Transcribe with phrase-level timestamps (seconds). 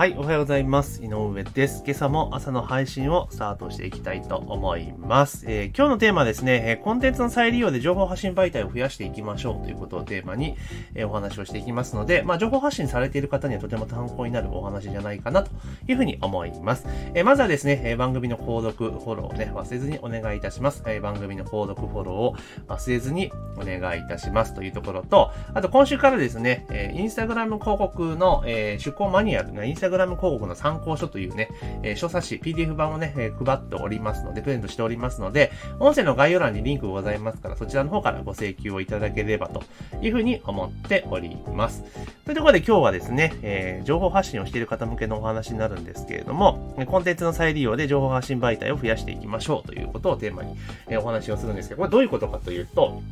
[0.00, 1.04] はい、おはようございます。
[1.04, 1.82] 井上です。
[1.84, 5.44] 今朝も朝の配信をスタートしていきたいと思います。
[5.46, 10.56] えー、今日のテーマはですね、えコンテンツの再利用で情報発信媒体を増やしていきましょうということをテーマに、
[10.94, 15.50] え、お話をしていきますので、まあ、情報発信されている方にはとても参考になるお話じゃないかなと
[15.86, 16.86] いうふうに思います。
[17.12, 20.82] えー、まずはですね、え番組の購読、フォローをね、忘れずにお願いいたします。
[20.86, 22.36] え番組の購読、フォローを
[22.68, 31.48] 忘れずにお願いいたしますというところと、あと今週からですね、えインスタグラム広告の、え出向マニュアルのインスタグラム広告の参考書というね、
[31.82, 39.62] えー、書冊子、PDF 版をね、えー、配っておりますので、プレゼントしておりますので、音声の概要欄にリンクございますから、そちらの方からご請求をいただければと
[40.02, 41.82] いうふうに思っております。
[42.24, 50.56] というところで今日はですね、えー、情報発信をしている方向けのお話になるんですけれども、コンテンツの再利用で情報発信媒体を増やしていきましょうということをテーマに、
[50.88, 53.02] え、お話をするんですけど、これどういうことかというと、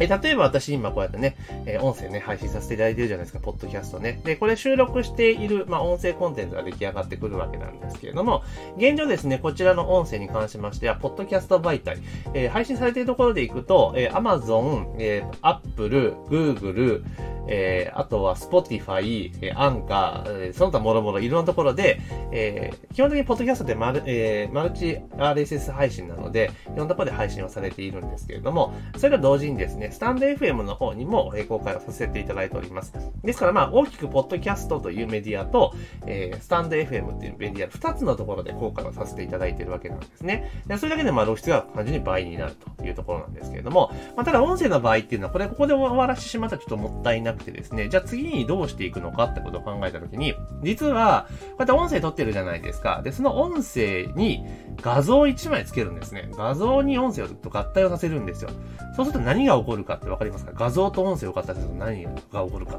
[0.00, 4.20] え例えば私今こうやってね、え音声ね、配信させていただいてるじゃないですか、ポッドキャストね。
[4.24, 8.42] で、これ収録している、まあ、音声コンテンツが出来上がってくるわけなんですけれども、
[8.76, 11.98] 現状ですね、こちらの音声に関しましては、ポッドキャスト媒体、
[12.34, 17.04] えー、配信されているところでいくと、えー、Amazon、えー、Apple、Google、
[17.48, 22.00] えー、あとは Spotify、えー、アンカー、え、その他もろもろいろんなところで、
[22.32, 32.92] えー、基本的にポッドキャストってマル,、えー、マルチ RSS 配信なので、いろんなところで配信をされているんですけれども、それと同時にですね、スタンド FM の方にも公開をさせていただいております。
[33.24, 35.74] ですからまあ、大きくポッドキャストというメディアと、
[36.06, 40.50] えー、スタンド FM っていうメディア、二つのところで公開をさせていただいているわけなんですね。
[40.66, 53.00] でそれだけでまあ露出が単純に倍になるというところなんですけれども、まあ、ただ音声の場合っていうのは、これここで終わらしてしまったらちょっともったいなくてですね、じゃあ次にどうしていくのかってことを考えたときに、実は、こうやって音声撮ってるじゃないですか。
[53.02, 54.44] で、その音声に
[54.82, 56.28] 画像1枚つけるんですね。
[56.36, 58.50] 画像に音声をと合体をさせるんですよ。
[58.96, 60.52] そうすると何が起こるかってわかりますか？
[60.54, 62.78] 画像と音声を合体すると何が起こるか。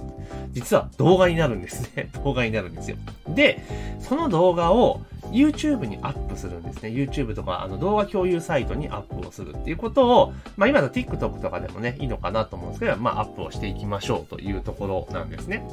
[0.51, 2.09] 実は動画になるんですね。
[2.23, 2.97] 動画になるんですよ。
[3.29, 3.63] で、
[3.99, 6.89] その動画を YouTube にアップするんですね。
[6.89, 15.63] YouTube とか、あの動画共有サイトにアップをするっていうことを、まあ今の TikTok とかでもね、いいのかなと思うんですけど、まあアップをしていきましょうというところなんですね。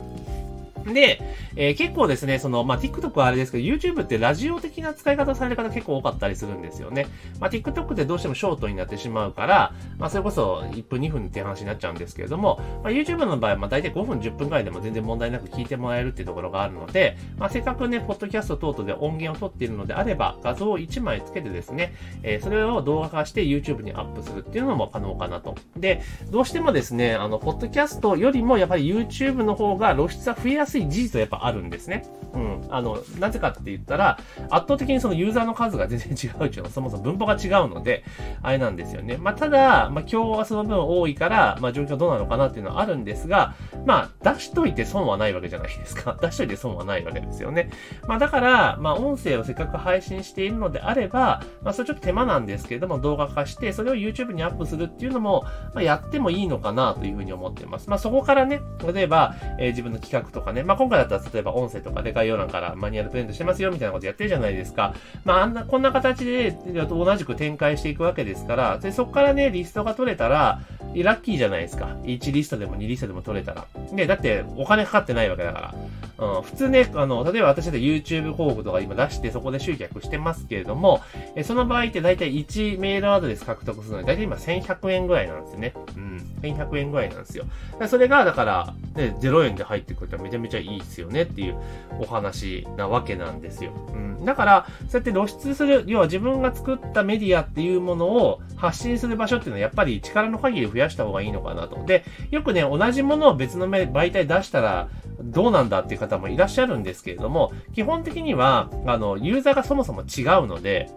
[0.92, 1.20] で、
[1.56, 7.06] えー、結構ですね、その、まあ、TikTok はあれですけど、YouTube ってラジオ的な使い方される方結構多かったりするんですよね。
[7.40, 25.56] まあ、TikTok ってどうしてもショートになってしまうから、まあ、それこそ1分2分って話になっちゃうんですけれども、まあ、YouTube の場合は、まあ、大体5分10分くらいでも全然問題なく聞いてもらえるっていうところがあるので、まあ、せっかくね、ポッドキャスト等々で音源を取っているのであれば、画像を1枚つけてですね、えー、それを動画化して YouTube にアップするっていうのも可能かなと。
[25.76, 32.04] で、どうしてもですね、あの、ポッドキャストよりもやっぱり YouTube の方が露出は増えやすい事実はやっぱあるんですね。
[32.34, 32.66] うん。
[32.70, 34.18] あの、なぜかって言ったら、
[34.50, 38.04] 圧倒的にそのユーザーの数が全然違うっていうのは、そもそも分母が違うので、
[38.42, 39.16] あれなんですよね。
[39.16, 43.54] まあ、ただ、まあ、今日はその分多いから、まあ、状況どうなのかなっていうのはあるんですが、
[43.84, 46.16] まあ、出しといて損はないわけじゃないですか。
[46.20, 47.70] 出しといて損はないわけですよね。
[48.06, 55.44] まあ、だから、まあ、音声をせっかく配信しているのであれば、まあ、それちょっと手間なんですけれども、動画化して、それを YouTube にアップするっていうのも、
[55.74, 57.88] まあ、やってもいいのかなというふうに思っています。
[57.88, 58.60] まあ、そこからね、
[58.92, 64.94] 例えば、えー、自分の企画とかね、まあ、今回だったら例えば音声とかで概要欄からマニュアルプレゼントしてますよみたいなことやってるじゃないですか。
[65.24, 66.50] まあ、あんな、こんな形で
[66.88, 70.60] 同じく展開していくわけですから、でそこからね、リストが取れたら、
[70.94, 71.96] ラッキーじゃないですか。
[72.02, 73.66] 1リストでも2リストでも取れたら。
[73.92, 76.15] ね、だってお金かかってないわけだから。
[76.18, 81.02] うん、普通ね、あの、例えば私だって YouTube 広告とか今出してそこで集客してますけれども、
[81.34, 85.74] えその場合って大体1メールアドレス獲得するのに大体今1100円ぐらいなんですよね。
[85.96, 86.16] うん。
[86.42, 87.44] 1100円ぐらいなんですよ。
[87.88, 91.56] それが、だから、ね、0円で入ってくるとめちゃめちゃいいですよねっていう
[92.00, 93.72] お話なわけなんですよ。
[93.92, 94.24] うん。
[94.24, 101.84] だから、そうやって露出する、要は自分が作ったメディアっていうものを発信する場所っていうのはやっぱり力の限り増やした方がいいのかなと。
[101.84, 104.88] で、よくね、同じものを別の媒体出したら、
[105.26, 110.90] どうなんだっていう方もいらっしゃるんですけれども、基本的には、あの、ユーザーがそもそも違うので、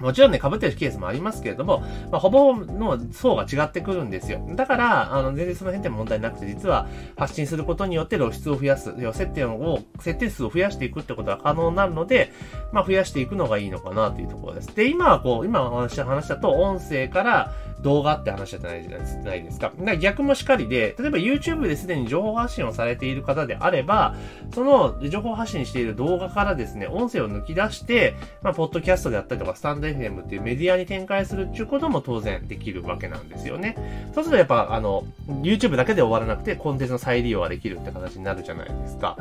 [0.00, 4.40] もちろんね、被ってるケースもありますけれども、まあ、ほぼの層が違ってくるんですよ。
[4.54, 12.32] だから、あの、全然その辺でも問題なくて、実は発信することによって露出を増やす、要は接点を、設定数を増やしていくってことが可能になるので、
[12.72, 14.74] まあ、増やしていくのがいいのかなというところです。
[14.76, 17.52] で、今はこう、今お話した話だと、音声から
[17.82, 19.70] 動画って話じゃないじゃないですか。
[19.70, 24.14] か逆もしかりで、例えば YouTube ですでに情報発信をされている方であれば、
[24.54, 33.76] その情報発信している動画からですね、音声を抜き出して、まあ、ポッドキャストであったりとか、スタンド FM っていうメディアに展開するっていうことも当然できるわけなんですよね。
[34.14, 35.04] そうするとやっぱ、あの、
[35.42, 39.16] YouTube だけで終わらなくて、コンテンツの再利用ができるって形になるじゃないですか。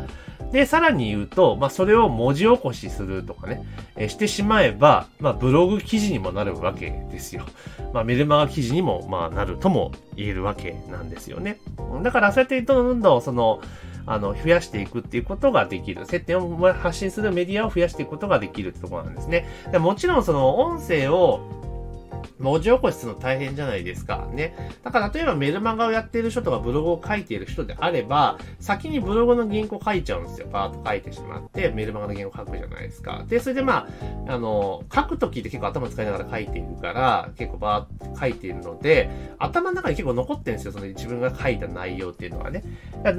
[0.51, 3.63] で、さらに言うと、まあ、それを文字起こしするとかね、
[3.97, 7.45] えしてしまえば、まあ、ブログ記事にもなるわけですよ。
[7.93, 11.59] まあ、メルマガ記事にも、まあ、なるとも言えるわけなんですよね。
[12.03, 13.61] だから、そうやってどんどんどんその、
[14.05, 16.05] あの、増やしていくっていうことができる。
[16.05, 19.47] 接点を発信するメディアを増やしていくことができるってところなんですね。
[19.71, 21.41] でもちろんその音声を
[22.39, 24.27] 文字起こしするの大変じゃないですか。
[24.31, 24.55] ね。
[24.83, 30.47] だから例えばメルマガをやっている人とかブログを書いている人であれば、先にブログの原稿書いちゃうんですよ。
[30.51, 33.23] パーッと書いてしまって、メルマガの原稿書くじゃないですか。
[33.27, 33.87] で、それでま
[34.27, 39.09] あ、あの、書くときって結構頭使いながら書いているから、結構バーッと書いているので、
[39.39, 40.71] 頭の中に結構残ってるんですよ。
[40.71, 42.63] その自分が書いた内容っていうのがね。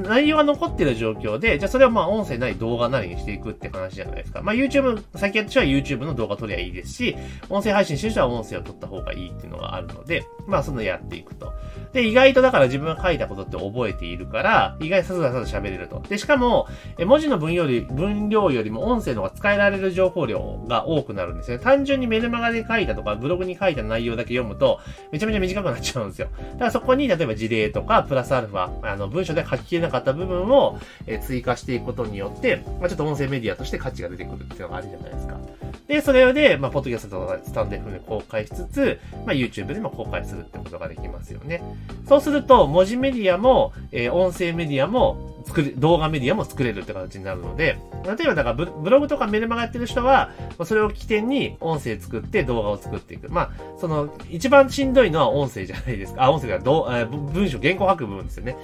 [0.04, 4.42] 内容が残ってる状況で、じゃあそれをまあ音声なり動画なりにしていくって話じゃないですか。
[4.42, 7.16] まあ YouTube、先やっては YouTube の動画撮りゃいいですし、
[7.48, 11.52] 音声配信してる人は音声を撮った方がいいっていうのがあるので、まあ、そのやっていくと。
[11.92, 16.02] で、意外とだから自分が書いたことって覚えているから、意外さすがさす喋れると。
[16.08, 16.68] で、しかも、
[16.98, 21.58] 文字の分より、分量よりも音声の方が使えられる情報量が多くなるんですね。
[21.58, 24.80] 単純にメルマガで書いたとか、ブログに書いた内容だけ読むと、
[25.12, 26.28] めちゃめちゃ短くなっちゃうんですよ。
[26.52, 30.78] だからそこに、例えば事例とか、プラスアルファ、あの、文章で書ききれなかった部分を、
[31.22, 35.37] 追加していくことによって、まあ、ちょっと音声メディアとして価値が出てくるっていうのがあるじゃないですか。
[35.86, 41.62] で、それで、まあ、ポッドキャストとかスタンデーフで公開しつつ、まあ、YouTube でも公開するってことができますよね。
[42.08, 53.30] そうすると、文字メディアも、えー、音声メディアも、作れ、動画メディアも作れるって形になるので、例えばだからブログとかメルマガやってる人は、まそれを起点に音声作って動画を作っていく。
[53.30, 56.24] まあ、その、一番しんどいのは音声じゃないですか。
[56.24, 58.56] あ、音声がどう、文章、原稿書く部分ですよね。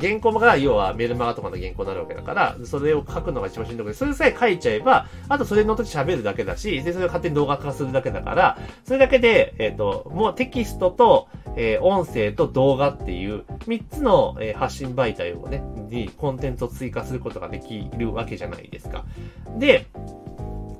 [0.00, 19.04] 原稿が要はメルマガとかの原稿になるわけだから、それを書くのが一番しんどくて、それさえ書いちゃえば、あとそれに乗って喋るだけだし、で、それを勝手に動画化するだけだから、それだけで、えっ、ー、と、もうテキストと、えー、音声と動画っていう3つの、えー、発信媒体をね、にコンテンツを追加することができるわけじゃないですか。
[19.58, 19.86] で、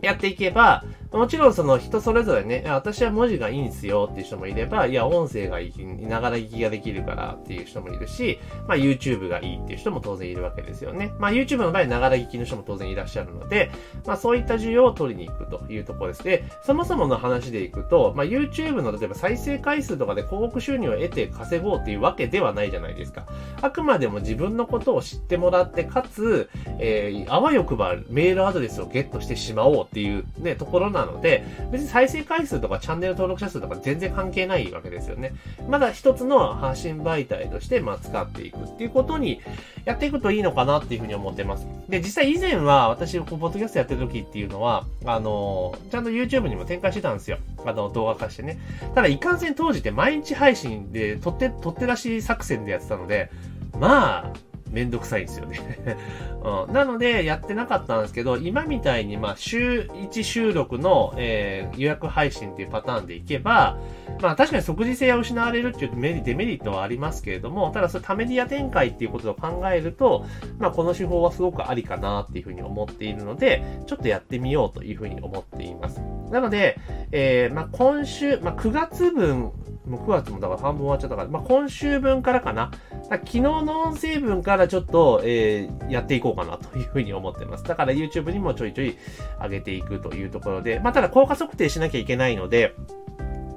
[0.03, 11.12] やっていけば、もちろんその人それぞれね、私は文字がいいんですよっていう人もいれば、いや、音声がいい、ながら聞きができるからっていう人もいるし、まあ YouTube がいいっていう人も当然いるわけですよね。
[11.19, 13.70] まあ YouTube の場合、ながら聞きの人も当然いらっしゃるので、
[14.06, 16.49] まあそういった需要を取りに行くというところですね。
[16.64, 23.26] そもそもの話でいくと、まあ YouTube の例えば再生回数とかで広告収入を得て稼ごうっていうわけではないじゃないですか。
[23.62, 35.34] あくまでも自分のことを知ってもらって、かつ、えー、あわよくばメールアドレスをゲットしてしまおうっていうね、ところなので、別に再生回数とかチャンネル登録者数とか全然関係ないわけですよね。
[35.69, 39.40] まだ一つの発信媒体として、まあ、使っていくっていうことに
[39.84, 41.66] やっていくといいのかなっていうふうに思ってます。
[41.88, 47.38] で、実際以前は私、こう、ポッドキャストやってる時っていうのは、あの、ちゃんと YouTube にも展開してたんですよ。
[47.64, 48.58] あの、動画化してね。
[48.94, 53.31] ただ、いかんせん当時って毎日配信で、撮って、撮って出し作戦でやってたので、
[53.78, 54.32] まあ、
[54.71, 55.59] めんどくさいですよね
[56.67, 56.73] うん。
[56.73, 63.79] なので、やってなかったんですけど、今みたいに、まあ、週1収録の、えー、予約配信っていうパターンでいけば、
[64.21, 70.25] まあ、確かに即時性は失われるっていうメリデメリットはありますけれども、ただ、それタメディア展開っていうことを考えると、
[70.59, 76.01] まあ、この手法はすごくありかなっていうふうに思っているので、ちょっとやってみようというふうに思っています。
[76.31, 76.78] なので、
[77.12, 79.52] えー、まあ、今週、まあ、9月分、
[79.87, 82.70] もう9月もだから半分終わっちゃったから、まあ、今週分からかな。
[83.08, 87.64] 昨日の音声分からちょっと、えー、やっていこうかなというふうに思ってます。
[87.64, 88.96] だから YouTube にもちょいちょい
[89.40, 92.75] 上げていくというところで、まあ、ただ効果測定しなきゃいけないので、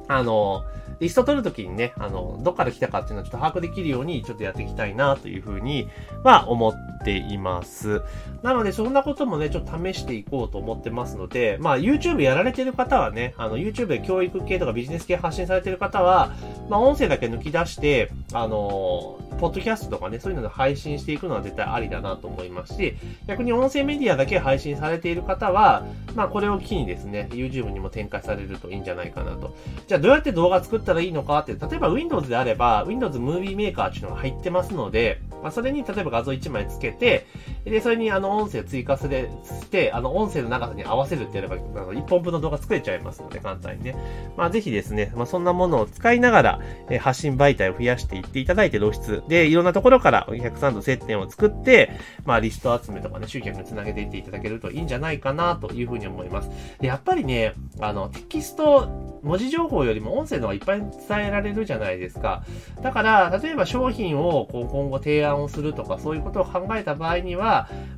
[0.07, 0.63] あの、
[0.99, 5.87] リスト取るときにね、あの、どっから来たかっていうのをちょっと把握できるように、ちょっとやっていきたいなというふうに
[6.23, 6.73] は思っ
[7.03, 8.01] ています。
[8.43, 16.31] なので、そんなこともね、ちょっと試していこうと思ってますので、まあ、YouTube やられてる方はね、あの、YouTube で教育系とかビジネス系発信されてる方は、
[16.69, 29.55] まあ、音声だけ抜き出して、あのポッドキャストとかね、そういうので配信していくのは絶対ありだなと思いますし、逆に音声メディアだけ配信されている方は、まあこれを機にですね、YouTube にも展開されるといいんじゃないかなと。
[29.87, 37.27] じゃあどうやって動画作ったたらいいのかって、例えば Windows であれば、Windows Movie Maker っていうのが入ってますので、まあそれに例えば画像1枚つけて、
[37.65, 43.95] で、それにあの音声追加する、して、あの音声の長さに合わせるってやれば、あの1本分の動画作れちゃいますので、簡単にね。
[44.37, 51.91] まあぜひですね、まあそんなものを使いながら、え発信媒体を増やしていっていただいて露出、で、いろんなところからお客さんと接点を作って、
[52.25, 56.49] まあ、リスト集めとかね、集客につなげていっていただけるといいんじゃないかなというふうに思います。
[56.79, 58.87] で、やっぱりね、あの、テキスト、
[59.21, 62.43] 文字情報よりも音声の方がいっぱい伝えられるじゃないですか。
[62.81, 67.48] だから、例えば商品をこう今後提案をするとか、そういうことを考えた場合には、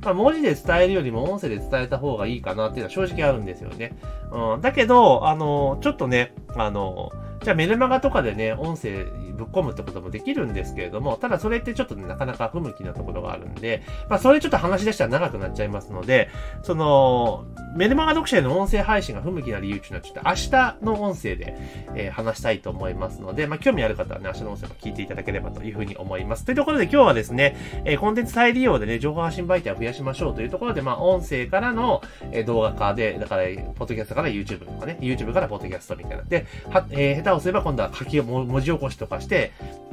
[0.02, 3.96] まあ、文字で伝えるよりも音声で伝えた方がいいかなっていうのは正直あるんですよね。
[4.30, 4.60] うん。
[4.60, 9.06] だけど、あの、ちょっとね、あの、じゃあメルマガとかでね、音声
[9.44, 16.30] ぶっ込むってこともできるんですけれども、ただそれってちょっとね、なかなか不向きなところがあるんで、まあそれちょっと話し出したら長くなっちゃいますので、
[16.62, 17.44] その、
[17.74, 21.56] メルマガ読者への音声配信が不向きな理由っていうのは、ちょっと明日の音声で、
[21.94, 26.44] えー、話したいと思いますので、まあ、興味ある方はね、明日の音声も聞いていただければというふうに思います。
[26.44, 33.44] というところで今日はですね、えー、コンテンツ再利用でね、情報発信媒体を増やしましょうというところで、まあ、音声からの、えー、動画化で、だから、
[33.74, 36.24] ポッドキャストから YouTube とかね、YouTube からポッドキャストみたいな。
[36.24, 39.31] で、は、えー、下手をすれば今度は書きを、文字起こしとかして、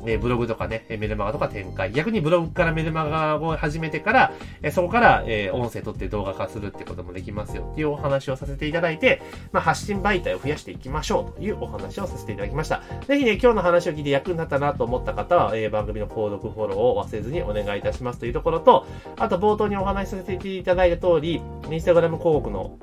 [0.06, 1.92] え、ブログとかね、メルマガとか展開。
[1.92, 12.82] 逆にブログからメルマガを始めてから、え、そこから、え、音声取って動画化するってこともできますよっていうお話をさせていただいて、まあ、発信媒体を増やしていきましょうというお話をさせていただきました。
[13.08, 18.86] ぜひね、今日の話を聞いて役に立ったなと思った方は、えー、番組の購読、フォローを忘れずにお願いいたしますというところと、
[19.18, 22.78] あと冒頭にお話しさせていただいた通り、インスタグラム広告の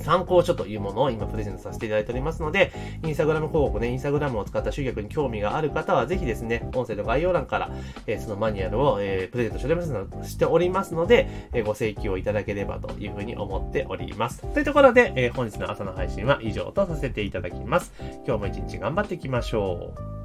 [0.00, 2.72] 参考書というものを今プレゼントさせていただいておりますので、
[3.04, 7.70] インスタグラム広告ね、インスタグラムを使った集客に興味がある方は、ぜひですね、音声の概要欄から、
[8.06, 14.42] えー、そのマニュアルを、えー、プレゼントしておりますしておりますので、えー、ご請求をいただければというふうに思っております。
[14.52, 17.92] というところで、えー、本日の朝の配信は以上とさせていただきます。
[18.26, 20.19] 今日も一日頑張っていきましょう。